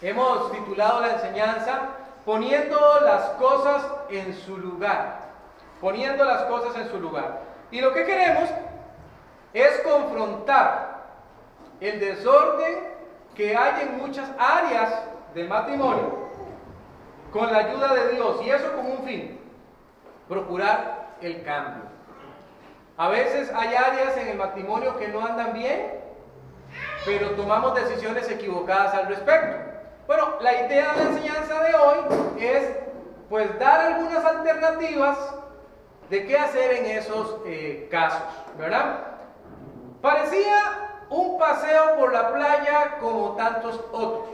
[0.00, 1.80] Hemos titulado la enseñanza
[2.28, 5.20] Poniendo las cosas en su lugar.
[5.80, 7.40] Poniendo las cosas en su lugar.
[7.70, 8.50] Y lo que queremos
[9.54, 11.06] es confrontar
[11.80, 12.80] el desorden
[13.34, 14.92] que hay en muchas áreas
[15.32, 16.28] del matrimonio
[17.32, 18.42] con la ayuda de Dios.
[18.44, 19.40] Y eso con un fin,
[20.28, 21.84] procurar el cambio.
[22.98, 25.94] A veces hay áreas en el matrimonio que no andan bien,
[27.06, 29.67] pero tomamos decisiones equivocadas al respecto.
[30.08, 31.98] Bueno, la idea de la enseñanza de hoy
[32.40, 32.66] es
[33.28, 35.18] pues dar algunas alternativas
[36.08, 38.22] de qué hacer en esos eh, casos,
[38.56, 39.00] ¿verdad?
[40.00, 44.24] Parecía un paseo por la playa como tantos otros.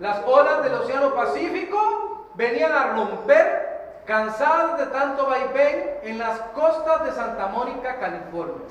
[0.00, 7.06] Las olas del Océano Pacífico venían a romper, cansadas de tanto vaivén, en las costas
[7.06, 8.66] de Santa Mónica, California.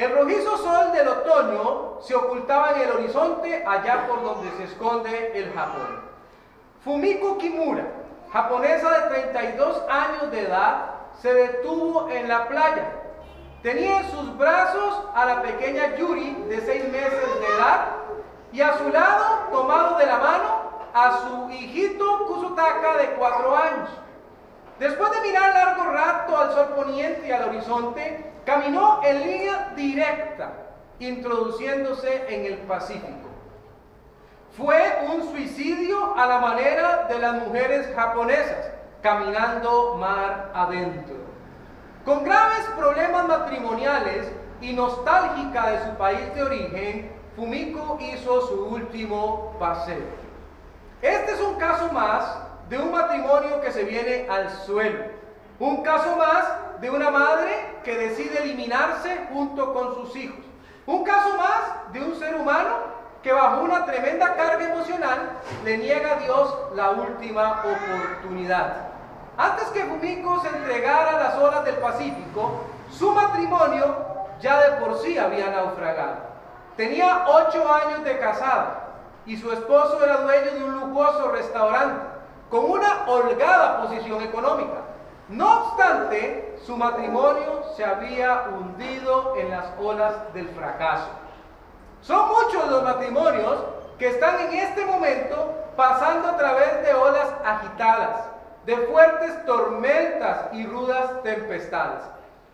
[0.00, 5.38] El rojizo sol del otoño se ocultaba en el horizonte allá por donde se esconde
[5.38, 6.00] el Japón.
[6.82, 7.84] Fumiko Kimura,
[8.32, 10.84] japonesa de 32 años de edad,
[11.20, 12.92] se detuvo en la playa.
[13.62, 17.88] Tenía en sus brazos a la pequeña Yuri de 6 meses de edad
[18.52, 20.62] y a su lado, tomado de la mano,
[20.94, 23.90] a su hijito Kusutaka de 4 años.
[24.78, 30.52] Después de mirar largo rato al sol poniente y al horizonte, Caminó en línea directa,
[30.98, 33.28] introduciéndose en el Pacífico.
[34.56, 38.70] Fue un suicidio a la manera de las mujeres japonesas,
[39.02, 41.16] caminando mar adentro.
[42.04, 44.30] Con graves problemas matrimoniales
[44.60, 50.20] y nostálgica de su país de origen, Fumiko hizo su último paseo.
[51.00, 52.36] Este es un caso más
[52.68, 55.04] de un matrimonio que se viene al suelo.
[55.58, 56.46] Un caso más
[56.80, 60.44] de una madre que decide eliminarse junto con sus hijos.
[60.86, 62.90] Un caso más de un ser humano
[63.22, 65.30] que bajo una tremenda carga emocional
[65.64, 68.88] le niega a Dios la última oportunidad.
[69.36, 73.94] Antes que Fumiko se entregara a las olas del Pacífico, su matrimonio
[74.40, 76.30] ya de por sí había naufragado.
[76.76, 78.88] Tenía ocho años de casada
[79.26, 82.06] y su esposo era dueño de un lujoso restaurante
[82.48, 84.89] con una holgada posición económica.
[85.30, 91.06] No obstante, su matrimonio se había hundido en las olas del fracaso.
[92.00, 93.64] Son muchos los matrimonios
[93.96, 98.24] que están en este momento pasando a través de olas agitadas,
[98.66, 102.02] de fuertes tormentas y rudas tempestades.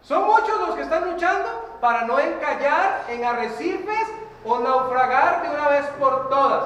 [0.02, 1.48] Son muchos los que están luchando
[1.80, 4.08] para no encallar en arrecifes
[4.44, 6.64] o naufragar de una vez por todas.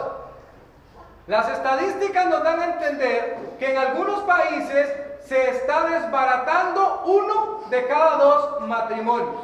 [1.28, 7.86] Las estadísticas nos dan a entender que en algunos países se está desbaratando uno de
[7.86, 9.42] cada dos matrimonios.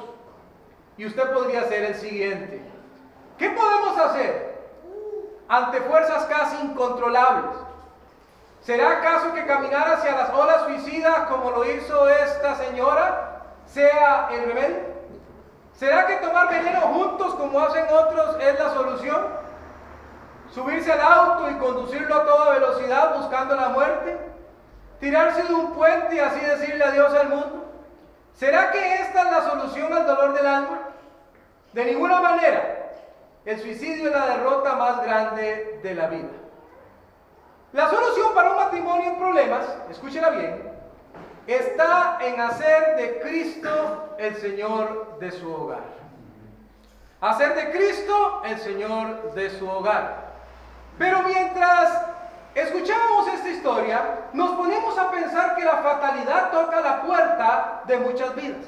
[0.96, 2.62] Y usted podría ser el siguiente.
[3.38, 4.56] ¿Qué podemos hacer
[5.48, 7.56] ante fuerzas casi incontrolables?
[8.62, 14.46] ¿Será acaso que caminar hacia las olas suicidas como lo hizo esta señora sea el
[14.46, 14.96] remedio?
[15.74, 19.26] ¿Será que tomar veneno juntos como hacen otros es la solución?
[20.52, 24.18] ¿Subirse al auto y conducirlo a toda velocidad buscando la muerte?
[25.00, 27.72] Tirarse de un puente y así decirle adiós al mundo?
[28.34, 30.78] ¿Será que esta es la solución al dolor del alma?
[31.72, 32.90] De ninguna manera.
[33.44, 36.28] El suicidio es la derrota más grande de la vida.
[37.72, 40.62] La solución para un matrimonio en problemas, escúchela bien,
[41.46, 45.84] está en hacer de Cristo el Señor de su hogar.
[47.20, 50.26] Hacer de Cristo el Señor de su hogar.
[50.98, 52.02] Pero mientras
[52.60, 58.34] escuchamos esta historia, nos ponemos a pensar que la fatalidad toca la puerta de muchas
[58.34, 58.64] vidas.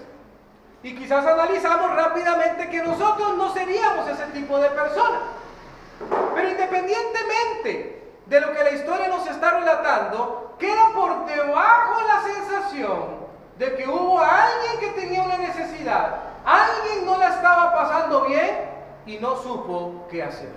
[0.83, 5.21] Y quizás analizamos rápidamente que nosotros no seríamos ese tipo de persona.
[6.35, 13.19] Pero independientemente de lo que la historia nos está relatando, queda por debajo la sensación
[13.59, 18.71] de que hubo alguien que tenía una necesidad, alguien no la estaba pasando bien
[19.07, 20.53] y no supo qué hacer.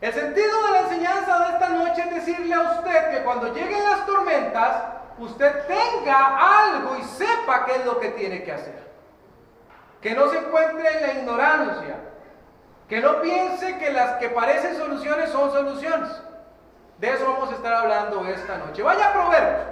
[0.00, 3.82] El sentido de la enseñanza de esta noche es decirle a usted que cuando lleguen
[3.82, 4.82] las tormentas,
[5.18, 8.88] usted tenga algo y sepa qué es lo que tiene que hacer.
[10.00, 11.96] Que no se encuentre en la ignorancia.
[12.88, 16.08] Que no piense que las que parecen soluciones son soluciones.
[16.98, 18.82] De eso vamos a estar hablando esta noche.
[18.82, 19.66] Vaya a Proverbios.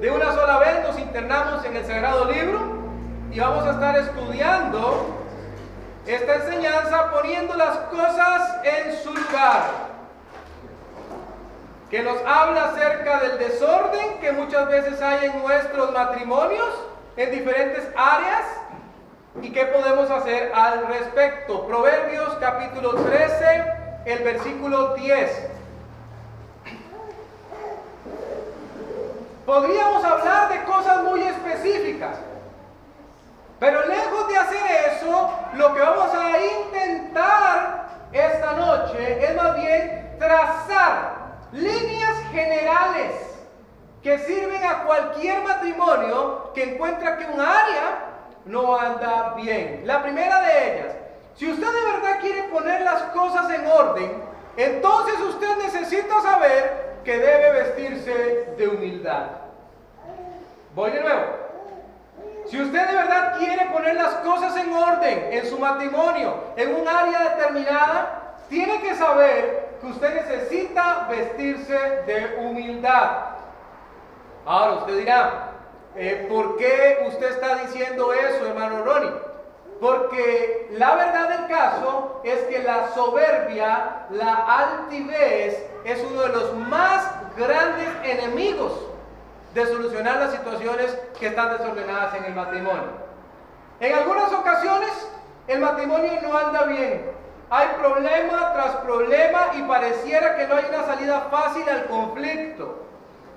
[0.00, 2.60] De una sola vez nos internamos en el Sagrado Libro
[3.30, 5.21] y vamos a estar estudiando
[6.06, 9.62] esta enseñanza poniendo las cosas en su lugar,
[11.90, 16.68] que nos habla acerca del desorden que muchas veces hay en nuestros matrimonios,
[17.16, 18.46] en diferentes áreas,
[19.40, 21.66] y qué podemos hacer al respecto.
[21.66, 23.64] Proverbios capítulo 13,
[24.06, 25.48] el versículo 10.
[29.46, 32.16] Podríamos hablar de cosas muy específicas,
[33.62, 40.16] pero lejos de hacer eso, lo que vamos a intentar esta noche es más bien
[40.18, 41.12] trazar
[41.52, 43.14] líneas generales
[44.02, 48.00] que sirven a cualquier matrimonio que encuentra que un área
[48.46, 49.82] no anda bien.
[49.84, 50.96] La primera de ellas,
[51.36, 54.24] si usted de verdad quiere poner las cosas en orden,
[54.56, 59.26] entonces usted necesita saber que debe vestirse de humildad.
[60.74, 61.42] Voy de nuevo.
[62.46, 62.91] Si usted
[63.82, 69.76] poner las cosas en orden en su matrimonio, en un área determinada, tiene que saber
[69.80, 71.74] que usted necesita vestirse
[72.06, 73.10] de humildad.
[74.46, 75.48] Ahora usted dirá,
[75.96, 79.10] eh, ¿por qué usted está diciendo eso, hermano Ronnie?
[79.80, 86.54] Porque la verdad del caso es que la soberbia, la altivez, es uno de los
[86.54, 88.74] más grandes enemigos
[89.54, 93.01] de solucionar las situaciones que están desordenadas en el matrimonio.
[93.80, 94.90] En algunas ocasiones
[95.48, 97.10] el matrimonio no anda bien.
[97.50, 102.86] Hay problema tras problema y pareciera que no hay una salida fácil al conflicto.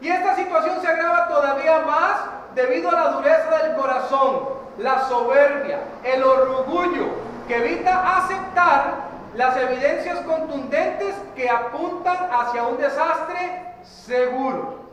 [0.01, 2.19] Y esta situación se agrava todavía más
[2.53, 7.07] debido a la dureza del corazón, la soberbia, el orgullo,
[7.47, 9.05] que evita aceptar
[9.35, 14.85] las evidencias contundentes que apuntan hacia un desastre seguro.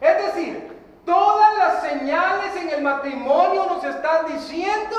[0.00, 0.73] Es decir,
[1.04, 4.96] todas las señales en el matrimonio nos están diciendo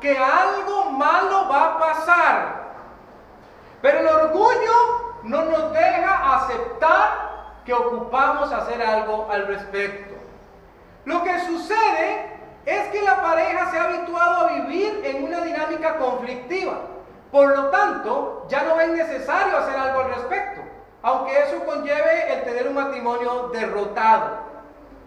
[0.00, 2.58] que algo malo va a pasar.
[3.82, 7.28] Pero el orgullo no nos deja aceptar
[7.64, 10.14] que ocupamos hacer algo al respecto.
[11.04, 15.96] Lo que sucede es que la pareja se ha habituado a vivir en una dinámica
[15.96, 16.74] conflictiva.
[17.30, 20.62] Por lo tanto, ya no es necesario hacer algo al respecto,
[21.02, 24.47] aunque eso conlleve el tener un matrimonio derrotado.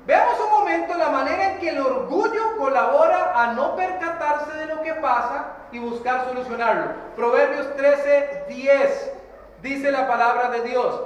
[0.06, 4.82] Veamos un momento la manera en que el orgullo colabora a no percatarse de lo
[4.82, 6.94] que pasa y buscar solucionarlo.
[7.16, 9.12] Proverbios 13, 10
[9.62, 11.02] dice la palabra de Dios.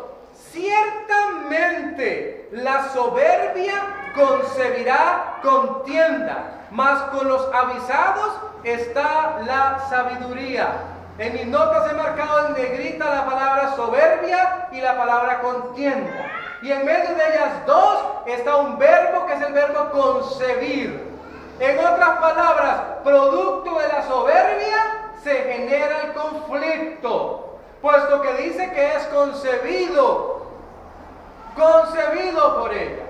[0.52, 3.74] Ciertamente la soberbia
[4.16, 10.68] concebirá contienda, mas con los avisados está la sabiduría.
[11.18, 16.45] En mis notas he marcado en negrita la palabra soberbia y la palabra contienda.
[16.62, 21.16] Y en medio de ellas dos está un verbo que es el verbo concebir.
[21.60, 28.96] En otras palabras, producto de la soberbia se genera el conflicto, puesto que dice que
[28.96, 30.48] es concebido,
[31.56, 33.06] concebido por ella.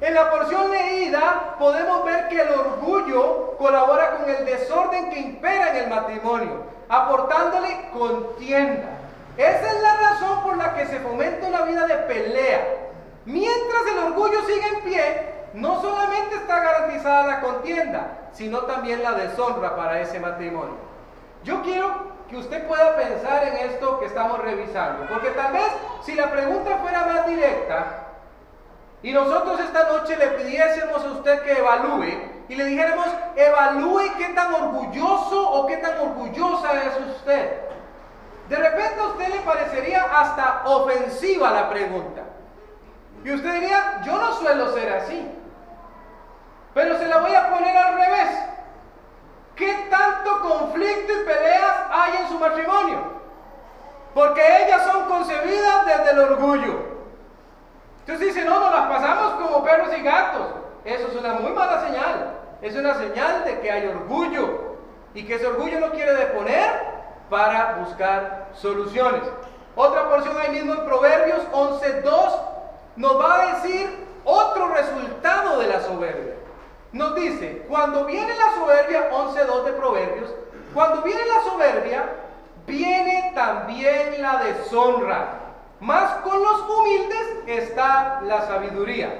[0.00, 5.70] En la porción leída podemos ver que el orgullo colabora con el desorden que impera
[5.70, 8.95] en el matrimonio, aportándole contienda.
[9.36, 12.66] Esa es la razón por la que se fomenta una vida de pelea.
[13.26, 19.12] Mientras el orgullo sigue en pie, no solamente está garantizada la contienda, sino también la
[19.12, 20.76] deshonra para ese matrimonio.
[21.44, 25.68] Yo quiero que usted pueda pensar en esto que estamos revisando, porque tal vez
[26.02, 28.06] si la pregunta fuera más directa
[29.02, 32.18] y nosotros esta noche le pidiésemos a usted que evalúe
[32.48, 33.06] y le dijéramos,
[33.36, 37.65] evalúe qué tan orgulloso o qué tan orgullosa es usted.
[38.48, 42.22] De repente a usted le parecería hasta ofensiva la pregunta.
[43.24, 45.28] Y usted diría, yo no suelo ser así.
[46.74, 48.38] Pero se la voy a poner al revés.
[49.56, 53.16] ¿Qué tanto conflicto y peleas hay en su matrimonio?
[54.14, 56.96] Porque ellas son concebidas desde el orgullo.
[58.00, 60.46] Entonces dice, no, nos las pasamos como perros y gatos.
[60.84, 62.32] Eso es una muy mala señal.
[62.62, 64.76] Es una señal de que hay orgullo.
[65.14, 66.85] Y que ese orgullo no quiere deponer
[67.30, 69.22] para buscar soluciones.
[69.74, 72.40] Otra porción ahí mismo en Proverbios 11.2
[72.96, 76.34] nos va a decir otro resultado de la soberbia.
[76.92, 80.30] Nos dice, cuando viene la soberbia, 11.2 de Proverbios,
[80.72, 82.04] cuando viene la soberbia,
[82.66, 85.28] viene también la deshonra.
[85.80, 89.12] Más con los humildes está la sabiduría.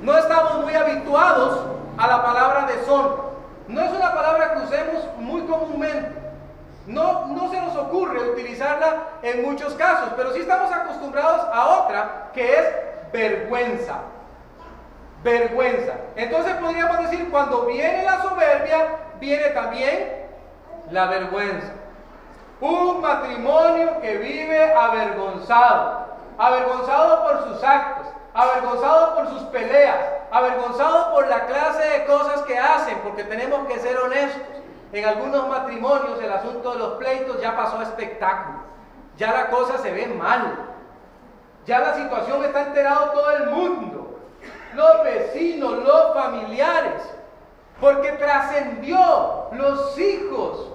[0.00, 1.60] No estamos muy habituados
[1.98, 3.16] a la palabra deshonra.
[3.68, 6.21] No es una palabra que usemos muy comúnmente.
[6.86, 12.30] No, no se nos ocurre utilizarla en muchos casos, pero sí estamos acostumbrados a otra
[12.34, 12.66] que es
[13.12, 13.98] vergüenza.
[15.22, 15.92] Vergüenza.
[16.16, 20.26] Entonces podríamos decir, cuando viene la soberbia, viene también
[20.90, 21.72] la vergüenza.
[22.60, 26.06] Un matrimonio que vive avergonzado,
[26.38, 29.98] avergonzado por sus actos, avergonzado por sus peleas,
[30.32, 34.61] avergonzado por la clase de cosas que hacen, porque tenemos que ser honestos.
[34.92, 38.58] En algunos matrimonios el asunto de los pleitos ya pasó a espectáculo.
[39.16, 40.68] ya la cosa se ve mal.
[41.64, 44.18] Ya la situación está enterado todo el mundo,
[44.74, 47.02] los vecinos, los familiares,
[47.80, 50.72] porque trascendió los hijos.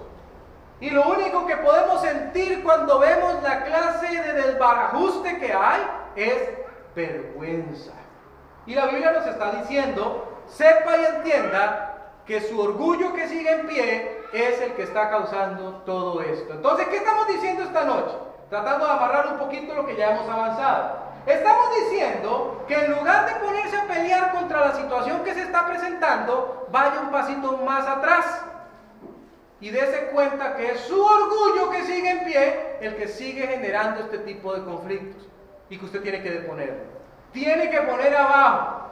[0.80, 5.82] Y lo único que podemos sentir cuando vemos la clase de desbarajuste que hay
[6.16, 6.50] es
[6.96, 7.94] vergüenza.
[8.66, 11.87] Y la Biblia nos está diciendo, sepa y entienda
[12.27, 16.53] que su orgullo que sigue en pie es el que está causando todo esto.
[16.53, 18.15] Entonces, ¿qué estamos diciendo esta noche?
[18.50, 21.07] Tratando de amarrar un poquito lo que ya hemos avanzado.
[21.25, 25.67] Estamos diciendo que en lugar de ponerse a pelear contra la situación que se está
[25.67, 28.43] presentando, vaya un pasito más atrás
[29.60, 34.01] y dése cuenta que es su orgullo que sigue en pie el que sigue generando
[34.01, 35.27] este tipo de conflictos
[35.69, 36.84] y que usted tiene que deponerlo.
[37.31, 38.88] Tiene que poner abajo.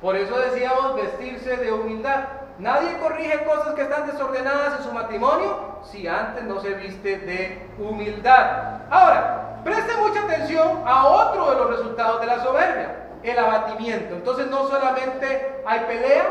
[0.00, 2.24] Por eso decíamos vestirse de humildad.
[2.58, 7.68] Nadie corrige cosas que están desordenadas en su matrimonio si antes no se viste de
[7.78, 8.80] humildad.
[8.90, 14.14] Ahora, preste mucha atención a otro de los resultados de la soberbia, el abatimiento.
[14.14, 16.24] Entonces no solamente hay pelea,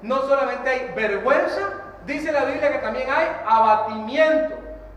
[0.00, 1.60] no solamente hay vergüenza,
[2.06, 4.54] dice la Biblia que también hay abatimiento.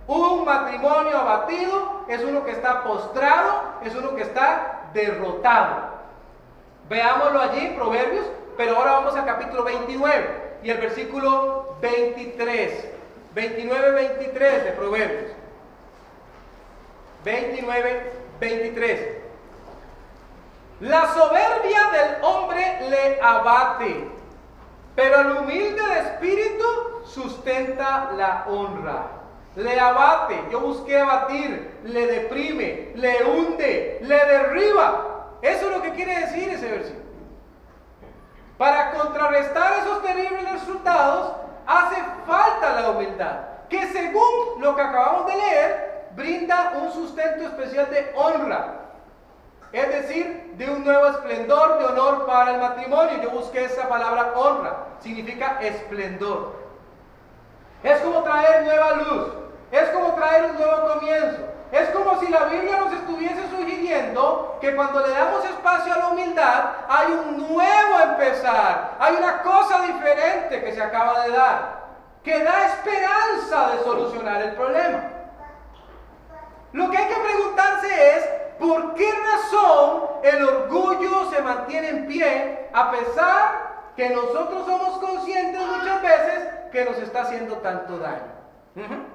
[0.08, 5.92] Un matrimonio abatido es uno que está postrado, es uno que está derrotado.
[6.88, 8.26] Veámoslo allí en Proverbios,
[8.56, 12.86] pero ahora vamos al capítulo 29 y el versículo 23.
[13.34, 15.32] 29, 23 de Proverbios.
[17.24, 19.00] 29, 23.
[20.82, 24.08] La soberbia del hombre le abate,
[24.96, 26.66] pero el humilde de espíritu
[27.06, 29.08] sustenta la honra.
[29.56, 35.38] Le abate, yo busqué abatir, le deprime, le hunde, le derriba.
[35.42, 37.01] Eso es lo que quiere decir ese versículo.
[38.62, 41.32] Para contrarrestar esos terribles resultados,
[41.66, 41.96] hace
[42.28, 48.14] falta la humildad, que según lo que acabamos de leer, brinda un sustento especial de
[48.16, 48.82] honra.
[49.72, 53.20] Es decir, de un nuevo esplendor de honor para el matrimonio.
[53.24, 56.54] Yo busqué esa palabra honra, significa esplendor.
[57.82, 59.28] Es como traer nueva luz,
[59.72, 61.51] es como traer un nuevo comienzo.
[61.72, 66.08] Es como si la Biblia nos estuviese sugiriendo que cuando le damos espacio a la
[66.10, 71.82] humildad hay un nuevo empezar, hay una cosa diferente que se acaba de dar,
[72.24, 75.04] que da esperanza de solucionar el problema.
[76.74, 82.70] Lo que hay que preguntarse es, ¿por qué razón el orgullo se mantiene en pie
[82.74, 88.42] a pesar que nosotros somos conscientes muchas veces que nos está haciendo tanto daño?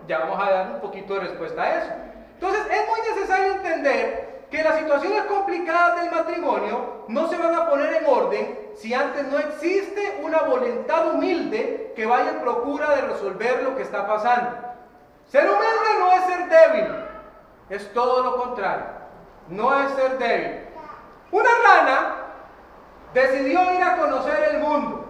[0.06, 1.92] Ya vamos a dar un poquito de respuesta a eso.
[2.38, 7.70] Entonces es muy necesario entender que las situaciones complicadas del matrimonio no se van a
[7.70, 13.02] poner en orden si antes no existe una voluntad humilde que vaya en procura de
[13.02, 14.50] resolver lo que está pasando.
[15.28, 16.94] Ser humilde no es ser débil,
[17.70, 18.84] es todo lo contrario,
[19.48, 20.60] no es ser débil.
[21.32, 22.16] Una rana
[23.14, 25.06] decidió ir a conocer el mundo.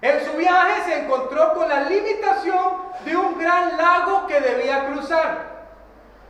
[0.00, 5.49] En su viaje se encontró con la limitación de un gran lago que debía cruzar.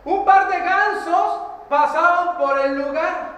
[0.04, 3.32] Un par de gansos pasaban por el lugar,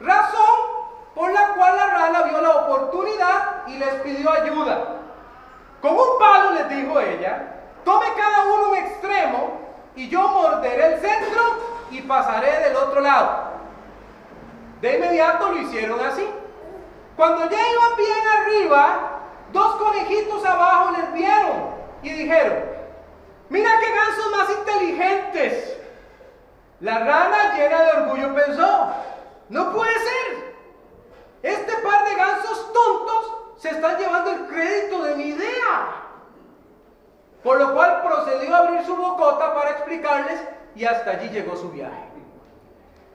[0.00, 0.80] razón
[1.14, 4.78] por la cual la rana vio la oportunidad y les pidió ayuda.
[5.82, 7.54] Con un palo les dijo ella,
[7.84, 9.60] tome cada uno un extremo
[9.94, 11.42] y yo morderé el centro
[11.90, 13.50] y pasaré del otro lado.
[14.80, 16.26] De inmediato lo hicieron así.
[17.16, 19.20] Cuando ya iban bien arriba,
[19.52, 21.70] dos conejitos abajo les vieron
[22.02, 22.64] y dijeron,
[23.50, 25.79] mira qué gansos más inteligentes.
[26.80, 28.92] La rana llena de orgullo pensó,
[29.50, 30.54] no puede ser.
[31.42, 36.06] Este par de gansos tontos se están llevando el crédito de mi idea.
[37.42, 40.40] Por lo cual procedió a abrir su bocota para explicarles
[40.74, 42.08] y hasta allí llegó su viaje.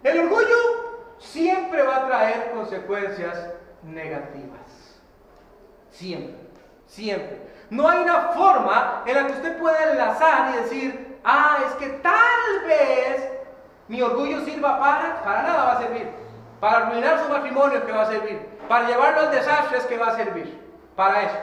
[0.03, 3.49] El orgullo siempre va a traer consecuencias
[3.81, 5.01] negativas.
[5.89, 6.35] Siempre,
[6.85, 7.41] siempre.
[7.71, 11.87] No hay una forma en la que usted pueda enlazar y decir, ah, es que
[11.87, 13.34] tal vez
[13.87, 16.09] mi orgullo sirva para, para nada va a servir.
[16.59, 18.39] Para arruinar su matrimonio que va a servir.
[18.67, 20.61] Para llevarlo al desastre es que va a servir.
[20.95, 21.37] Para eso.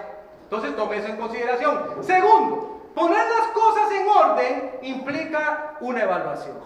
[0.45, 1.99] Entonces tome eso en consideración.
[2.01, 6.59] Segundo, poner las cosas en orden implica una evaluación.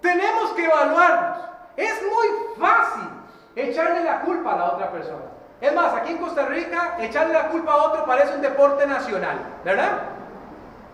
[0.00, 1.38] Tenemos que evaluarnos.
[1.76, 2.26] Es muy
[2.58, 3.08] fácil
[3.56, 5.24] echarle la culpa a la otra persona.
[5.60, 9.38] Es más, aquí en Costa Rica, echarle la culpa a otro parece un deporte nacional,
[9.64, 10.02] ¿verdad?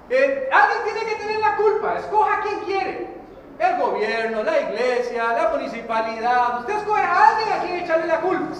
[0.08, 3.13] Eh, alguien tiene que tener la culpa, escoja quien quiere
[3.58, 6.60] el gobierno, la iglesia, la municipalidad.
[6.60, 8.56] Usted escoge a alguien a quien echarle la culpa.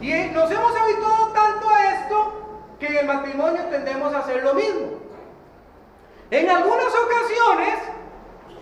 [0.00, 2.32] Y nos hemos habituado tanto a esto
[2.78, 4.86] que en el matrimonio tendemos a hacer lo mismo.
[6.30, 7.74] En algunas ocasiones,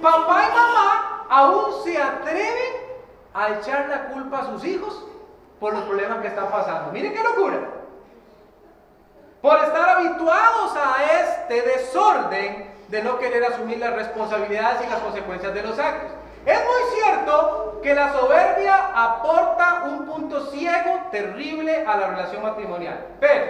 [0.02, 2.72] papá y mamá aún se atreven
[3.34, 5.04] a echar la culpa a sus hijos
[5.60, 6.92] por los problemas que están pasando.
[6.92, 7.58] Miren qué locura.
[9.40, 15.54] Por estar habituados a este desorden de no querer asumir las responsabilidades y las consecuencias
[15.54, 16.12] de los actos.
[16.46, 22.98] Es muy cierto que la soberbia aporta un punto ciego terrible a la relación matrimonial.
[23.20, 23.44] Pero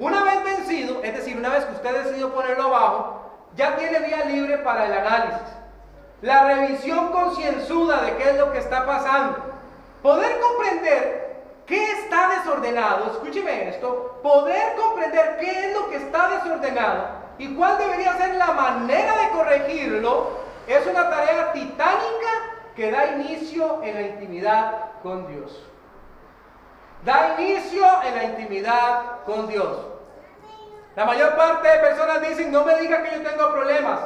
[0.00, 3.20] una vez vencido, es decir, una vez que usted decidió ponerlo abajo,
[3.54, 5.48] ya tiene vía libre para el análisis.
[6.22, 9.38] La revisión concienzuda de qué es lo que está pasando.
[10.02, 13.12] Poder comprender qué está desordenado.
[13.12, 14.18] Escúcheme esto.
[14.22, 19.30] Poder comprender qué es lo que está desordenado y cuál debería ser la manera de
[19.30, 20.28] corregirlo
[20.66, 22.30] es una tarea titánica
[22.76, 25.66] que da inicio en la intimidad con Dios.
[27.02, 29.86] Da inicio en la intimidad con Dios.
[30.94, 34.00] La mayor parte de personas dicen, no me diga que yo tengo problemas.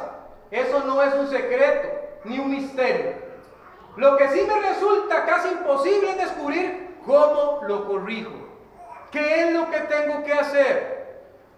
[0.52, 1.88] Eso no es un secreto
[2.22, 3.14] ni un misterio.
[3.96, 8.30] Lo que sí me resulta casi imposible es descubrir cómo lo corrijo.
[9.10, 10.93] ¿Qué es lo que tengo que hacer?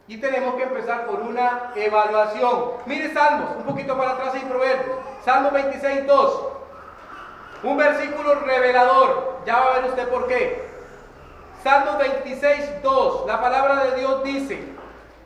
[0.08, 2.72] Y tenemos que empezar por una evaluación.
[2.86, 4.98] Mire Salmos, un poquito para atrás y Proverbios.
[5.24, 6.46] Salmo 26, 2.
[7.64, 9.40] Un versículo revelador.
[9.44, 10.68] Ya va a ver usted por qué.
[11.64, 13.26] Salmo 26, 2.
[13.26, 14.62] La palabra de Dios dice,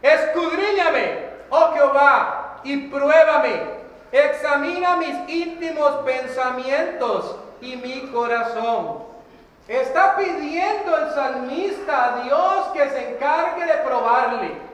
[0.00, 3.80] escudriñame, oh Jehová, y pruébame.
[4.12, 9.04] Examina mis íntimos pensamientos y mi corazón.
[9.68, 14.69] Está pidiendo el salmista a Dios que se encargue de probarle.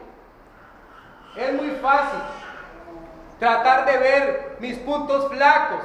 [1.37, 2.21] Es muy fácil
[3.39, 5.85] tratar de ver mis puntos flacos,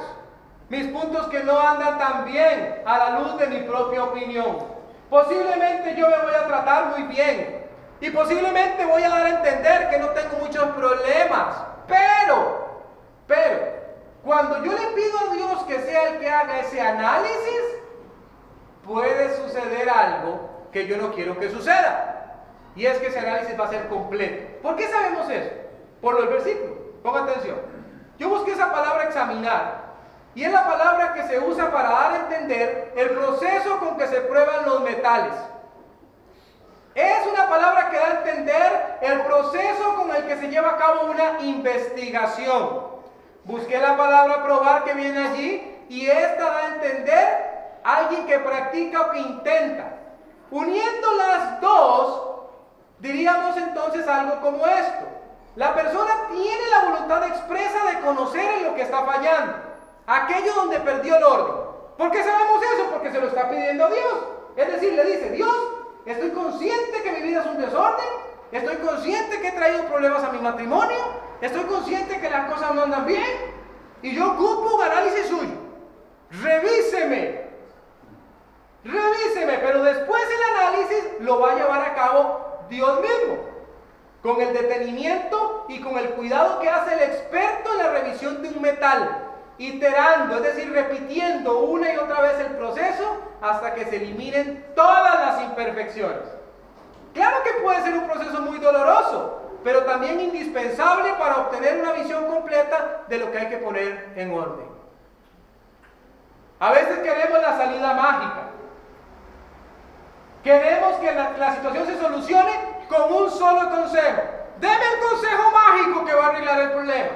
[0.70, 4.66] mis puntos que no andan tan bien a la luz de mi propia opinión.
[5.10, 7.66] Posiblemente yo me voy a tratar muy bien
[8.00, 11.56] y posiblemente voy a dar a entender que no tengo muchos problemas,
[11.86, 12.80] pero,
[13.26, 13.58] pero,
[14.24, 17.62] cuando yo le pido a Dios que sea el que haga ese análisis,
[18.86, 22.21] puede suceder algo que yo no quiero que suceda.
[22.74, 24.60] Y es que ese análisis va a ser completo.
[24.62, 25.50] ¿Por qué sabemos eso?
[26.00, 26.78] Por los versículos.
[27.02, 27.56] Ponga atención.
[28.18, 29.82] Yo busqué esa palabra examinar.
[30.34, 34.06] Y es la palabra que se usa para dar a entender el proceso con que
[34.06, 35.34] se prueban los metales.
[36.94, 40.76] Es una palabra que da a entender el proceso con el que se lleva a
[40.76, 42.92] cabo una investigación.
[43.44, 49.00] Busqué la palabra probar que viene allí y esta da a entender alguien que practica
[49.02, 49.96] o que intenta.
[50.50, 52.31] Uniendo las dos,
[53.02, 55.06] Diríamos entonces algo como esto.
[55.56, 59.54] La persona tiene la voluntad expresa de conocer en lo que está fallando,
[60.06, 61.54] aquello donde perdió el orden.
[61.98, 62.90] ¿Por qué sabemos eso?
[62.92, 64.14] Porque se lo está pidiendo a Dios.
[64.54, 65.54] Es decir, le dice, Dios,
[66.06, 68.06] estoy consciente que mi vida es un desorden,
[68.52, 70.98] estoy consciente que he traído problemas a mi matrimonio,
[71.40, 73.26] estoy consciente que las cosas no andan bien,
[74.00, 75.56] y yo ocupo un análisis suyo.
[76.40, 77.46] Revíseme,
[78.84, 83.36] revíseme, pero después el análisis lo va a llevar a cabo Dios mismo,
[84.22, 88.48] con el detenimiento y con el cuidado que hace el experto en la revisión de
[88.48, 93.96] un metal, iterando, es decir, repitiendo una y otra vez el proceso hasta que se
[93.96, 96.22] eliminen todas las imperfecciones.
[97.12, 102.24] Claro que puede ser un proceso muy doloroso, pero también indispensable para obtener una visión
[102.26, 104.66] completa de lo que hay que poner en orden.
[106.58, 108.51] A veces queremos la salida mágica,
[110.42, 112.52] Queremos que la, situación se solucione
[112.88, 114.22] con un solo consejo.
[114.58, 117.10] Deme el consejo mágico que va a arreglar el problema.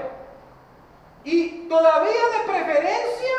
[1.24, 3.34] Y todavía de preferencia,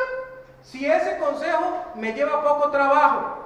[0.61, 3.37] si ese consejo me lleva poco trabajo.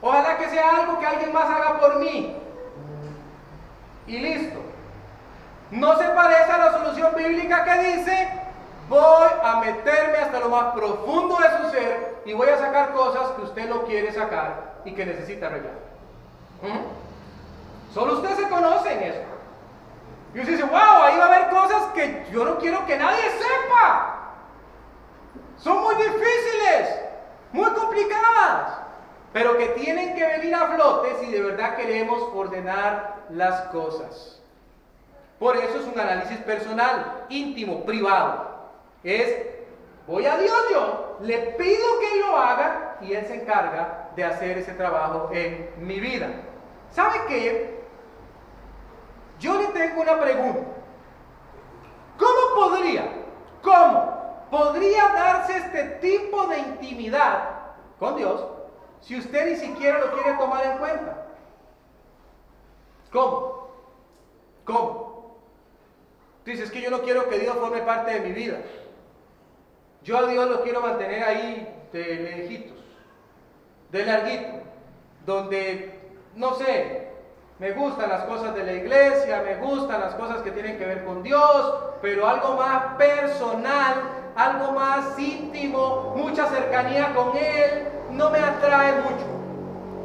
[0.00, 2.36] Ojalá que sea algo que alguien más haga por mí.
[4.06, 4.58] Y listo.
[5.70, 8.28] No se parece a la solución bíblica que dice,
[8.88, 10.43] voy a meterme hasta lo
[10.74, 14.94] profundo de su ser y voy a sacar cosas que usted no quiere sacar y
[14.94, 15.74] que necesita arreglar.
[16.62, 17.92] ¿Mm?
[17.92, 19.20] Solo usted se conoce en eso.
[20.34, 23.22] Y usted dice, wow, ahí va a haber cosas que yo no quiero que nadie
[23.30, 24.32] sepa.
[25.58, 27.00] Son muy difíciles,
[27.52, 28.78] muy complicadas,
[29.32, 34.40] pero que tienen que venir a flote si de verdad queremos ordenar las cosas.
[35.38, 38.54] Por eso es un análisis personal, íntimo, privado.
[39.04, 39.53] Es,
[40.06, 44.58] voy a Dios yo, le pido que lo haga y Él se encarga de hacer
[44.58, 46.28] ese trabajo en mi vida.
[46.90, 47.84] ¿Sabe qué?
[49.40, 50.60] Yo le tengo una pregunta.
[52.18, 53.10] ¿Cómo podría,
[53.62, 57.50] cómo podría darse este tipo de intimidad
[57.98, 58.44] con Dios
[59.00, 61.26] si usted ni siquiera lo quiere tomar en cuenta?
[63.12, 63.68] ¿Cómo?
[64.64, 65.36] ¿Cómo?
[66.44, 68.58] Dices, es que yo no quiero que Dios forme parte de mi vida.
[70.04, 72.76] Yo a Dios lo quiero mantener ahí de lejitos,
[73.90, 74.60] de larguito,
[75.24, 75.98] donde,
[76.34, 77.08] no sé,
[77.58, 81.06] me gustan las cosas de la iglesia, me gustan las cosas que tienen que ver
[81.06, 83.94] con Dios, pero algo más personal,
[84.36, 89.24] algo más íntimo, mucha cercanía con Él, no me atrae mucho.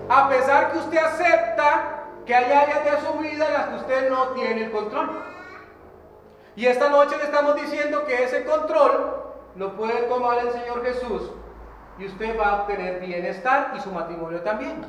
[0.07, 4.09] A pesar que usted acepta que hay áreas de su vida en las que usted
[4.09, 5.23] no tiene el control.
[6.55, 9.18] Y esta noche le estamos diciendo que ese control
[9.59, 11.31] lo puede tomar el Señor Jesús
[11.97, 14.85] y usted va a obtener bienestar y su matrimonio también.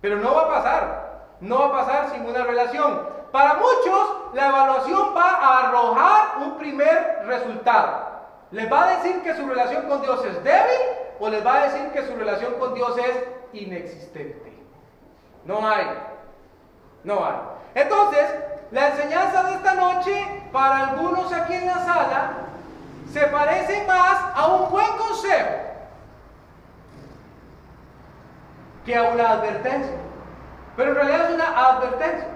[0.00, 3.06] Pero no va a pasar, no va a pasar sin una relación.
[3.30, 8.08] Para muchos, la evaluación va a arrojar un primer resultado.
[8.52, 10.80] ¿Les va a decir que su relación con Dios es débil
[11.20, 14.50] o les va a decir que su relación con Dios es inexistente?
[15.44, 15.84] No hay,
[17.04, 17.36] no hay.
[17.74, 18.34] Entonces,
[18.70, 22.48] la enseñanza de esta noche, para algunos aquí en la sala,
[23.12, 25.48] se parece más a un buen consejo
[28.84, 29.96] que a una advertencia.
[30.76, 32.28] Pero en realidad es una advertencia.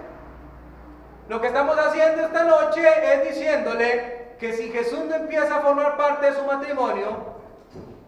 [1.29, 2.83] Lo que estamos haciendo esta noche
[3.15, 7.17] es diciéndole que si Jesús no empieza a formar parte de su matrimonio,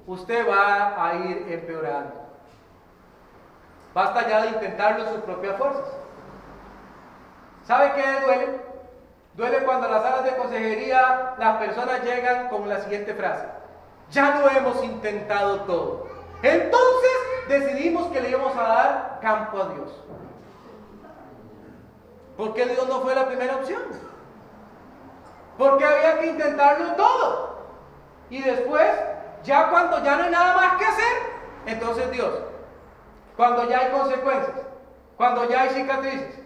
[0.07, 2.25] usted va a ir empeorando.
[3.95, 5.85] Basta ya de intentarlo en sus propias fuerzas.
[7.65, 8.74] ¿Sabe qué duele?
[9.37, 13.47] Duele cuando en las salas de consejería las personas llegan con la siguiente frase.
[14.11, 16.07] Ya lo hemos intentado todo.
[16.43, 17.11] Entonces
[17.49, 20.05] decidimos que le íbamos a dar campo a Dios.
[22.37, 23.83] ¿Por qué Dios no fue la primera opción?
[25.59, 27.59] Porque había que intentarlo todo.
[28.31, 28.89] Y después,
[29.45, 31.17] ya cuando ya no hay nada más que hacer,
[31.67, 32.35] entonces Dios.
[33.37, 34.57] Cuando ya hay consecuencias,
[35.17, 36.41] cuando ya hay cicatrices.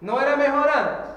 [0.00, 1.12] ¿No era mejor antes?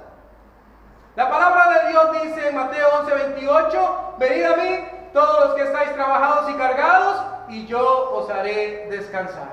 [1.16, 5.64] La palabra de Dios dice en Mateo 11, 28, venid a mí todos los que
[5.64, 9.48] estáis trabajados y cargados, y yo os haré descansar.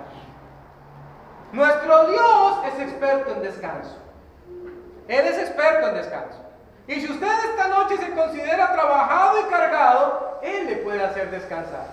[1.52, 3.96] Nuestro Dios es experto en descanso.
[5.06, 6.38] Él es experto en descanso.
[6.88, 11.86] Y si usted esta noche se considera trabajado y cargado, Él le puede hacer descansar.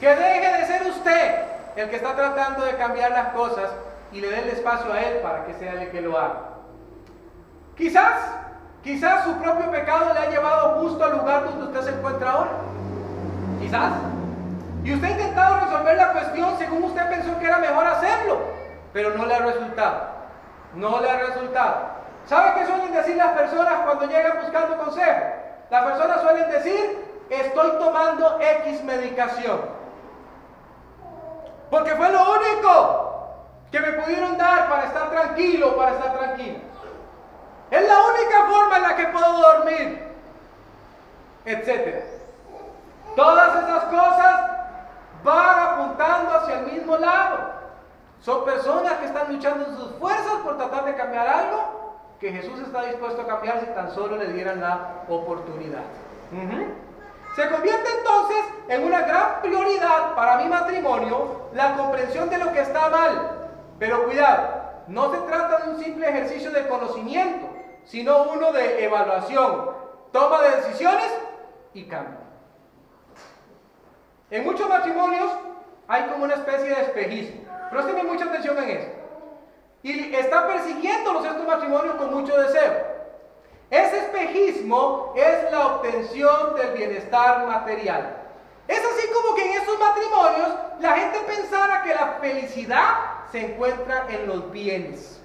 [0.00, 1.42] Que deje de ser usted
[1.76, 3.70] el que está tratando de cambiar las cosas
[4.10, 6.40] y le dé el espacio a Él para que sea el que lo haga.
[7.76, 8.42] Quizás
[8.82, 12.50] Quizás su propio pecado le ha llevado justo al lugar donde usted se encuentra ahora.
[13.60, 13.92] Quizás.
[14.82, 18.40] Y usted ha intentado resolver la cuestión según usted pensó que era mejor hacerlo,
[18.92, 20.00] pero no le ha resultado.
[20.74, 21.76] No le ha resultado.
[22.26, 25.20] ¿Sabe qué suelen decir las personas cuando llegan buscando consejo?
[25.70, 29.60] Las personas suelen decir, estoy tomando X medicación.
[31.70, 33.28] Porque fue lo único
[33.70, 36.71] que me pudieron dar para estar tranquilo, para estar tranquilo.
[37.72, 40.02] Es la única forma en la que puedo dormir,
[41.46, 42.04] etc.
[43.16, 44.50] Todas esas cosas
[45.24, 47.50] van apuntando hacia el mismo lado.
[48.20, 52.60] Son personas que están luchando en sus fuerzas por tratar de cambiar algo que Jesús
[52.60, 55.84] está dispuesto a cambiar si tan solo le dieran la oportunidad.
[57.34, 62.60] Se convierte entonces en una gran prioridad para mi matrimonio la comprensión de lo que
[62.60, 63.48] está mal.
[63.78, 67.51] Pero cuidado, no se trata de un simple ejercicio de conocimiento
[67.84, 69.70] sino uno de evaluación,
[70.12, 71.12] toma de decisiones
[71.74, 72.18] y cambio.
[74.30, 75.30] En muchos matrimonios
[75.88, 77.42] hay como una especie de espejismo.
[77.70, 78.88] Presten mucha atención en eso.
[79.82, 82.92] Y está persiguiéndolos estos matrimonios con mucho deseo.
[83.70, 88.16] Ese espejismo es la obtención del bienestar material.
[88.68, 90.48] Es así como que en estos matrimonios
[90.80, 92.88] la gente pensara que la felicidad
[93.32, 95.21] se encuentra en los bienes.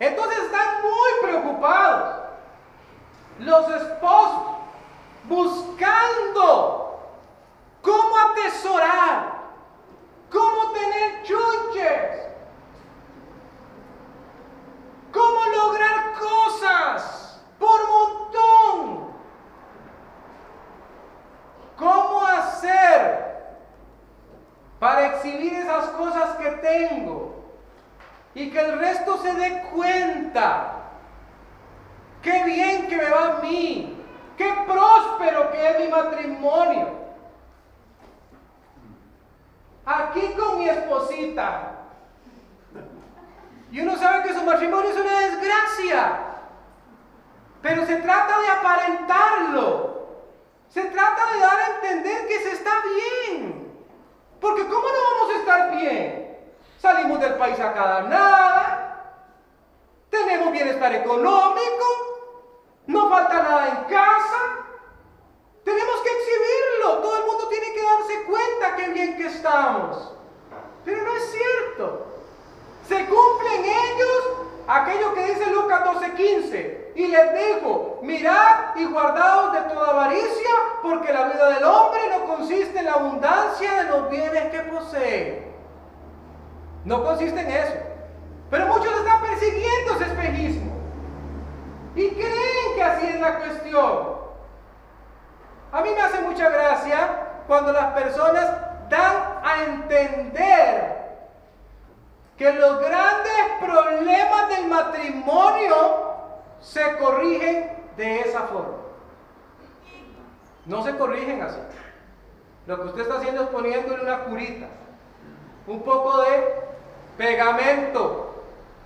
[0.00, 2.16] Entonces están muy preocupados.
[3.38, 4.42] Los esposos
[5.24, 7.00] buscando
[7.82, 9.42] cómo atesorar,
[10.32, 12.28] cómo tener chuches,
[15.12, 19.14] cómo lograr cosas por montón,
[21.76, 23.58] cómo hacer
[24.78, 27.29] para exhibir esas cosas que tengo
[28.34, 30.76] y que el resto se dé cuenta.
[32.22, 33.96] Qué bien que me va a mí,
[34.36, 37.00] qué próspero que es mi matrimonio.
[39.86, 41.76] Aquí con mi esposita.
[43.72, 46.18] Y uno sabe que su matrimonio es una desgracia.
[47.62, 49.90] Pero se trata de aparentarlo.
[50.68, 53.72] Se trata de dar a entender que se está bien.
[54.40, 56.29] Porque ¿cómo no vamos a estar bien?
[56.80, 58.86] Salimos del país a cada nada.
[60.08, 61.84] tenemos bienestar económico,
[62.86, 64.40] no falta nada en casa,
[65.62, 70.14] tenemos que exhibirlo, todo el mundo tiene que darse cuenta qué bien que estamos.
[70.84, 72.06] Pero no es cierto.
[72.88, 74.24] Se cumplen ellos
[74.66, 76.92] aquello que dice Lucas 12:15.
[76.94, 80.50] Y les dijo, mirad y guardaos de toda avaricia,
[80.82, 85.49] porque la vida del hombre no consiste en la abundancia de los bienes que posee.
[86.84, 87.74] No consiste en eso.
[88.50, 90.72] Pero muchos están persiguiendo ese espejismo.
[91.94, 94.20] Y creen que así es la cuestión.
[95.72, 98.50] A mí me hace mucha gracia cuando las personas
[98.88, 101.00] dan a entender
[102.36, 105.74] que los grandes problemas del matrimonio
[106.60, 108.78] se corrigen de esa forma.
[110.66, 111.58] No se corrigen así.
[112.66, 114.66] Lo que usted está haciendo es poniéndole una curita,
[115.66, 116.54] un poco de
[117.16, 118.30] pegamento,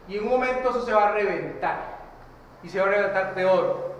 [0.08, 1.94] y en un momento eso se va a reventar.
[2.62, 3.94] Y se va a reventar de oro.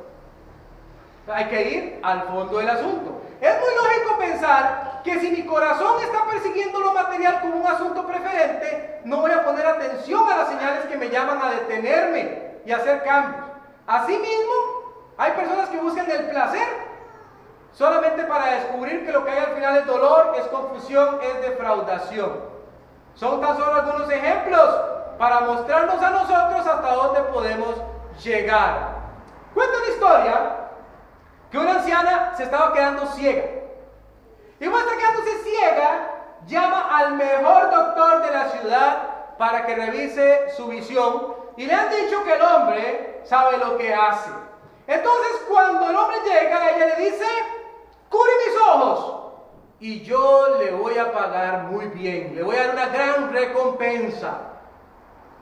[1.33, 3.21] Hay que ir al fondo del asunto.
[3.41, 8.07] Es muy lógico pensar que si mi corazón está persiguiendo lo material como un asunto
[8.07, 12.73] preferente, no voy a poner atención a las señales que me llaman a detenerme y
[12.73, 13.45] hacer cambios.
[13.87, 14.55] Asimismo,
[15.17, 16.67] hay personas que buscan el placer
[17.73, 22.54] solamente para descubrir que lo que hay al final es dolor, es confusión, es defraudación.
[23.15, 24.81] Son tan solo algunos ejemplos
[25.19, 27.77] para mostrarnos a nosotros hasta dónde podemos
[28.23, 28.95] llegar.
[29.55, 30.51] Cuento una historia
[31.51, 33.45] que una anciana se estaba quedando ciega.
[34.59, 36.11] Y está quedándose ciega,
[36.47, 38.99] llama al mejor doctor de la ciudad
[39.39, 43.95] para que revise su visión y le han dicho que el hombre sabe lo que
[43.95, 44.31] hace.
[44.87, 47.27] Entonces cuando el hombre llega, ella le dice,
[48.09, 49.33] cubre mis ojos
[49.81, 54.39] y yo le voy a pagar muy bien, le voy a dar una gran recompensa.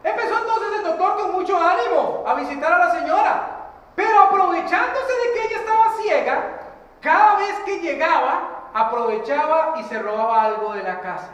[0.02, 3.48] Empezó entonces el doctor con mucho ánimo a visitar a la señora.
[3.94, 6.42] Pero aprovechándose de que ella estaba ciega,
[7.00, 11.30] cada vez que llegaba, aprovechaba y se robaba algo de la casa.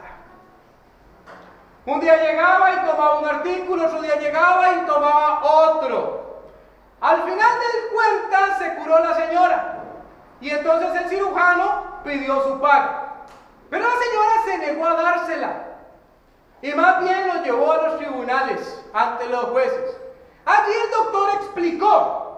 [1.87, 6.43] Un día llegaba y tomaba un artículo, otro día llegaba y tomaba otro.
[7.01, 9.79] Al final del cuenta se curó la señora
[10.41, 13.08] y entonces el cirujano pidió su paga.
[13.71, 15.65] Pero la señora se negó a dársela
[16.63, 20.01] y más bien lo llevó a los tribunales ante los jueces.
[20.45, 22.29] Allí el doctor explicó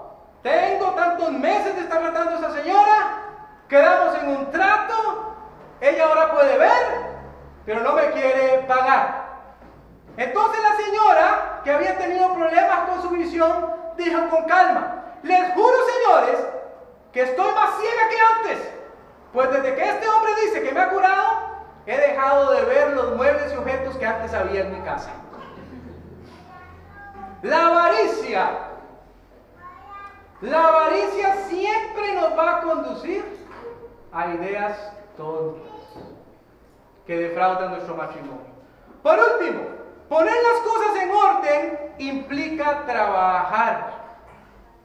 [0.43, 3.23] tengo tantos meses de estar tratando a esa señora,
[3.69, 5.35] quedamos en un trato,
[5.81, 6.87] ella ahora puede ver,
[7.67, 9.29] pero no me quiere pagar.
[10.17, 15.77] Entonces la señora, que había tenido problemas con su visión, dijo con calma, les juro
[15.87, 16.47] señores,
[17.13, 18.73] que estoy más ciega que antes,
[19.33, 21.41] pues desde que este hombre dice que me ha curado,
[21.87, 25.11] he dejado de ver los muebles y objetos que antes había en mi casa.
[27.43, 28.71] La avaricia
[30.41, 33.23] la avaricia siempre nos va a conducir
[34.11, 35.71] a ideas tontas
[37.07, 38.47] que defraudan nuestro matrimonio.
[39.03, 39.65] Por último,
[40.09, 44.01] poner las cosas en orden implica trabajar.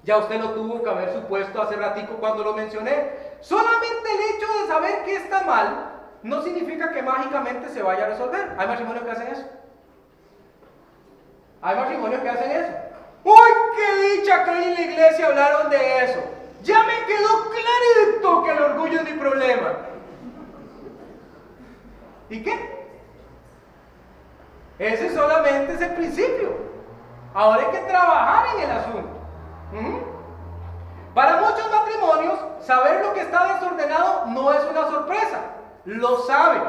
[0.04, 3.12] Ya usted lo tuvo que haber supuesto hace ratico cuando lo mencioné.
[3.42, 5.92] Solamente el hecho de saber que está mal
[6.24, 8.56] no significa que mágicamente se vaya a resolver.
[8.58, 9.46] Hay matrimonios que hacen eso.
[11.62, 12.74] Hay matrimonios que hacen eso.
[13.24, 16.24] ¡Uy, qué dicha que hoy en la iglesia hablaron de eso!
[16.64, 19.74] Ya me quedó clarito que el orgullo es mi problema.
[22.30, 22.76] ¿Y qué?
[24.80, 26.56] Ese solamente es el principio.
[27.34, 29.10] Ahora hay que trabajar en el asunto.
[31.16, 35.40] Para muchos matrimonios, saber lo que está desordenado no es una sorpresa.
[35.86, 36.62] Lo saben.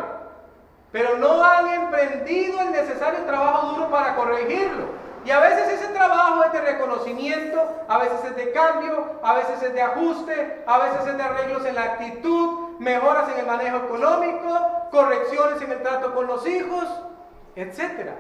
[0.93, 4.85] Pero no han emprendido el necesario trabajo duro para corregirlo.
[5.25, 9.61] Y a veces ese trabajo es de reconocimiento, a veces es de cambio, a veces
[9.61, 13.79] es de ajuste, a veces es de arreglos en la actitud, mejoras en el manejo
[13.79, 14.61] económico,
[14.93, 16.85] correcciones en el trato con los hijos,
[17.57, 18.13] etc.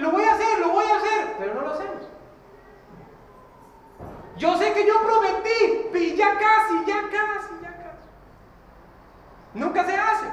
[0.00, 2.08] Lo voy a hacer, lo voy a hacer, pero no lo hacemos.
[4.36, 8.08] Yo sé que yo prometí, y ya casi, ya casi, ya casi.
[9.54, 10.26] Nunca se hace.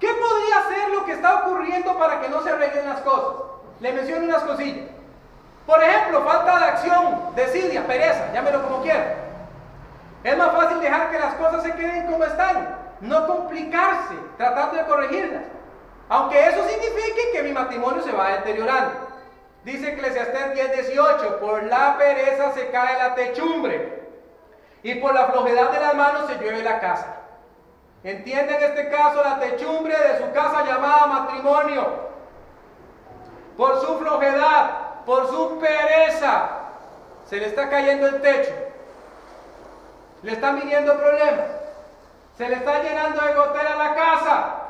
[0.00, 3.52] ¿Qué podría ser lo que está ocurriendo para que no se arreglen las cosas?
[3.82, 4.88] le menciono unas cosillas.
[5.66, 9.16] Por ejemplo, falta de acción, desidia, pereza, llámelo como quiera.
[10.22, 14.84] Es más fácil dejar que las cosas se queden como están, no complicarse tratando de
[14.86, 15.42] corregirlas.
[16.08, 19.11] Aunque eso signifique que mi matrimonio se va deteriorando.
[19.64, 24.02] Dice Eclesiastés 10:18, por la pereza se cae la techumbre
[24.82, 27.18] y por la flojedad de las manos se llueve la casa.
[28.02, 31.86] Entiende en este caso la techumbre de su casa llamada matrimonio
[33.56, 34.82] por su flojedad.
[35.04, 36.48] por su pereza,
[37.28, 38.52] se le está cayendo el techo,
[40.22, 41.46] le están viniendo problemas,
[42.38, 44.61] se le está llenando de gotera la casa.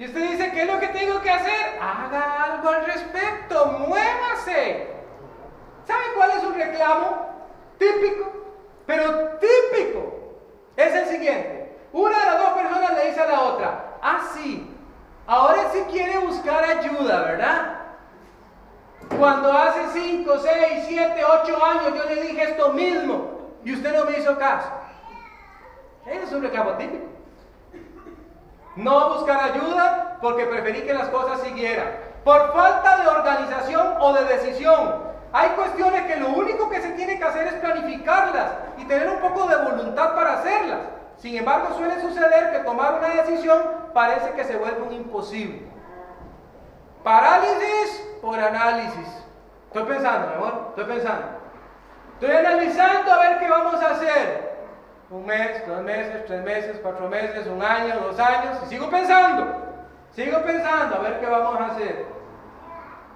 [0.00, 1.78] Y usted dice, ¿qué es lo que tengo que hacer?
[1.78, 4.86] Haga algo al respecto, muévase.
[5.84, 7.26] ¿Sabe cuál es un reclamo
[7.76, 8.32] típico?
[8.86, 10.40] Pero típico.
[10.74, 11.76] Es el siguiente.
[11.92, 14.74] Una de las dos personas le dice a la otra, ah, sí,
[15.26, 17.76] ahora sí quiere buscar ayuda, ¿verdad?
[19.18, 24.06] Cuando hace 5, 6, 7, 8 años yo le dije esto mismo y usted no
[24.06, 24.70] me hizo caso.
[26.06, 27.19] Es un reclamo típico.
[28.80, 31.88] No buscar ayuda porque preferí que las cosas siguieran.
[32.24, 35.10] Por falta de organización o de decisión.
[35.32, 39.20] Hay cuestiones que lo único que se tiene que hacer es planificarlas y tener un
[39.20, 40.78] poco de voluntad para hacerlas.
[41.18, 43.62] Sin embargo, suele suceder que tomar una decisión
[43.92, 45.68] parece que se vuelve un imposible.
[47.04, 49.08] Parálisis por análisis.
[49.66, 51.26] Estoy pensando, mi amor, estoy pensando.
[52.14, 54.49] Estoy analizando a ver qué vamos a hacer.
[55.10, 58.58] Un mes, dos meses, tres meses, cuatro meses, un año, dos años.
[58.64, 59.44] Y sigo pensando.
[60.14, 62.06] Sigo pensando a ver qué vamos a hacer.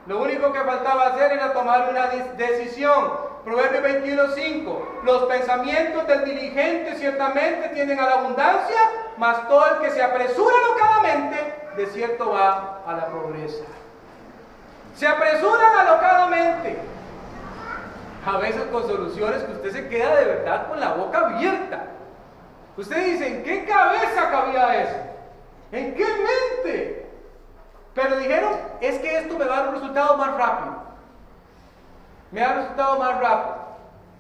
[0.07, 3.13] Lo único que faltaba hacer era tomar una decisión.
[3.45, 5.05] Proverbio 21.5.
[5.05, 8.81] Los pensamientos del diligente ciertamente tienden a la abundancia,
[9.17, 13.65] mas todo el que se apresura locadamente, de cierto va a la pobreza.
[14.97, 16.79] Se apresuran alocadamente.
[18.27, 21.84] A veces con soluciones que usted se queda de verdad con la boca abierta.
[22.77, 24.97] Usted dice, ¿en qué cabeza cabía eso?
[25.73, 27.07] ¿En qué mente?
[27.95, 30.75] Pero dijeron, es que esto me va a dar un resultado más rápido.
[32.33, 33.57] Me da un resultado más rápido.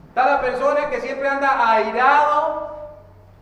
[0.08, 2.78] Está la persona que siempre anda airado,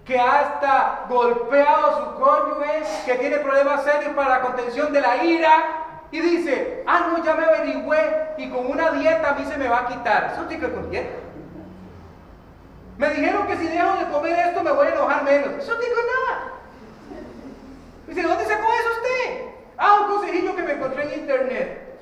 [0.07, 5.23] que hasta golpeado a su cónyuge, que tiene problemas serios para la contención de la
[5.23, 5.51] ira,
[6.11, 9.69] y dice, ah, no, ya me averigüé y con una dieta a mí se me
[9.69, 10.33] va a quitar.
[10.33, 11.22] Eso tiene que con dieta.
[12.99, 15.55] Me dijeron que si dejo de comer esto me voy a enojar menos.
[15.59, 16.53] Eso no tiene nada.
[18.07, 19.43] Dice, ¿dónde sacó eso usted?
[19.79, 21.99] Ah, un consejillo que me encontré en internet.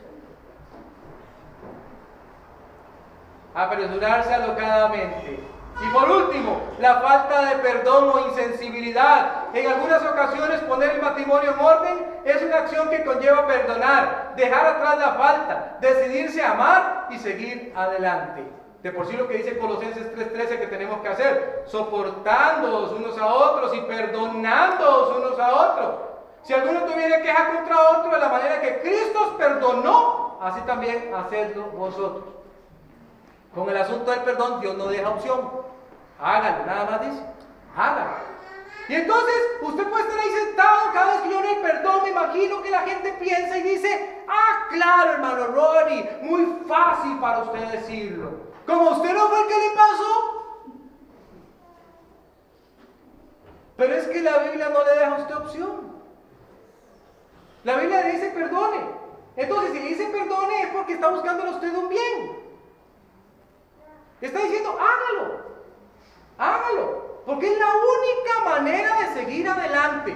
[3.55, 5.41] Apresurarse alocadamente.
[5.83, 9.45] Y por último, la falta de perdón o insensibilidad.
[9.55, 14.67] En algunas ocasiones poner el matrimonio en orden es una acción que conlleva perdonar, dejar
[14.67, 18.60] atrás la falta, decidirse a amar y seguir adelante.
[18.83, 23.27] De por sí lo que dice Colosenses 3:13 que tenemos que hacer, soportándonos unos a
[23.27, 25.95] otros y perdonándonos unos a otros.
[26.43, 31.13] Si alguno tuviera queja contra otro de la manera que Cristo os perdonó, así también
[31.15, 32.25] hacedlo vosotros.
[33.55, 35.51] Con el asunto del perdón, Dios no deja opción.
[36.19, 37.23] Hágalo, nada más dice.
[37.77, 38.31] Hágalo.
[38.89, 42.63] Y entonces usted puede estar ahí sentado cada vez que yo le perdón, me imagino
[42.63, 48.50] que la gente piensa y dice, ah, claro, hermano Ronnie, muy fácil para usted decirlo.
[48.67, 50.41] Como usted no fue el que le pasó.
[53.77, 56.01] Pero es que la Biblia no le deja a usted opción.
[57.65, 58.81] La Biblia le dice perdone.
[59.37, 62.41] Entonces, si le dice perdone es porque está buscando a usted un bien.
[64.21, 65.41] Está diciendo, hágalo,
[66.37, 70.15] hágalo, porque es la única manera de seguir adelante.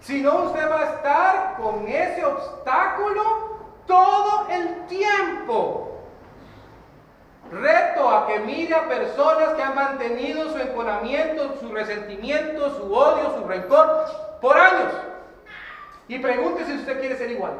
[0.00, 5.89] Si no, usted va a estar con ese obstáculo todo el tiempo.
[7.50, 13.36] Reto a que mire a personas que han mantenido su enconamiento, su resentimiento, su odio,
[13.36, 14.06] su rencor
[14.40, 14.92] por años.
[16.06, 17.52] Y pregunte si usted quiere ser igual.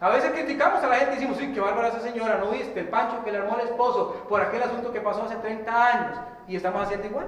[0.00, 2.80] A veces criticamos a la gente y decimos, sí, qué bárbara esa señora, ¿no viste?
[2.80, 6.18] El pancho que le armó el esposo por aquel asunto que pasó hace 30 años
[6.48, 7.26] y estamos haciendo igual.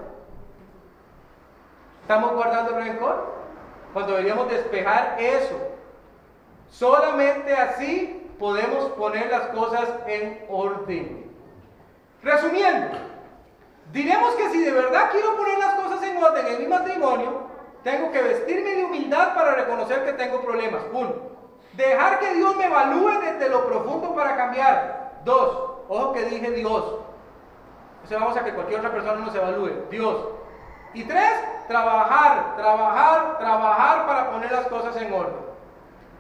[2.03, 3.33] Estamos guardando rencor
[3.93, 5.57] cuando deberíamos despejar eso.
[6.69, 11.31] Solamente así podemos poner las cosas en orden.
[12.23, 12.97] Resumiendo,
[13.93, 17.45] diremos que si de verdad quiero poner las cosas en orden en mi matrimonio,
[17.83, 20.83] tengo que vestirme de humildad para reconocer que tengo problemas.
[20.93, 21.35] Uno.
[21.75, 25.21] Dejar que Dios me evalúe desde lo profundo para cambiar.
[25.25, 26.83] Dos, ojo que dije Dios.
[28.05, 29.89] O vamos a que cualquier otra persona nos evalúe.
[29.91, 30.29] Dios.
[30.95, 35.44] Y tres, trabajar, trabajar, trabajar para poner las cosas en orden.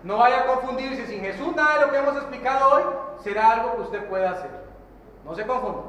[0.04, 1.06] No vaya a confundirse.
[1.06, 2.82] Sin Jesús nada de lo que hemos explicado hoy
[3.24, 4.50] será algo que usted pueda hacer.
[5.24, 5.80] No se confunda.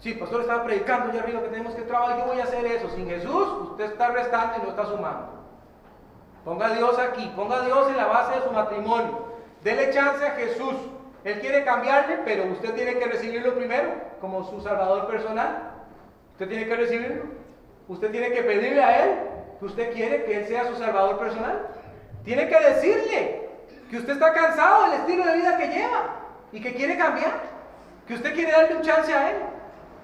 [0.00, 2.18] Sí, pastor estaba predicando allá arriba que tenemos que trabajar.
[2.18, 2.88] Yo voy a hacer eso.
[2.90, 5.28] Sin Jesús usted está restando y no está sumando.
[6.44, 9.30] Ponga a Dios aquí, ponga a Dios en la base de su matrimonio.
[9.62, 10.74] Dele chance a Jesús.
[11.22, 15.74] Él quiere cambiarle, pero usted tiene que recibirlo primero como su salvador personal.
[16.32, 17.24] Usted tiene que recibirlo.
[17.88, 19.18] Usted tiene que pedirle a Él
[19.58, 21.68] que usted quiere que Él sea su salvador personal.
[22.24, 23.40] Tiene que decirle,
[23.90, 26.02] que usted está cansado del estilo de vida que lleva
[26.52, 27.40] y que quiere cambiar,
[28.06, 29.36] que usted quiere darle un chance a Él.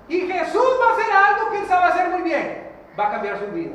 [0.09, 3.39] Y Jesús va a hacer algo que Él sabe hacer muy bien, va a cambiar
[3.39, 3.75] su vida.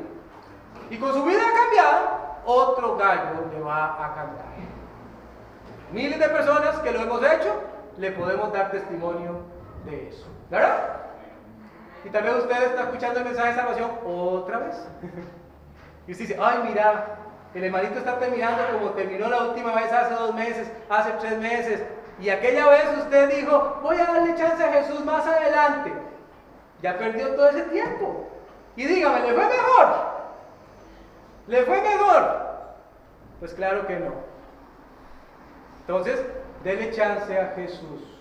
[0.90, 4.52] Y con su vida cambiada, otro gallo le va a cantar.
[5.92, 7.62] Miles de personas que lo hemos hecho,
[7.96, 9.40] le podemos dar testimonio
[9.84, 10.26] de eso.
[10.50, 10.96] ¿Verdad?
[12.04, 14.88] Y tal vez usted está escuchando el mensaje de salvación otra vez.
[16.06, 17.21] y usted dice, ay, mira,
[17.54, 21.82] el hermanito está terminando como terminó la última vez hace dos meses, hace tres meses.
[22.18, 25.92] Y aquella vez usted dijo, voy a darle chance a Jesús más adelante.
[26.82, 28.28] Ya perdió todo ese tiempo.
[28.76, 29.86] Y dígame, ¿le fue mejor?
[31.46, 32.42] ¿Le fue mejor?
[33.40, 34.12] Pues claro que no.
[35.80, 36.24] Entonces,
[36.64, 38.11] dele chance a Jesús.